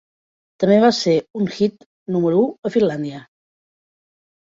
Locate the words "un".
1.41-1.49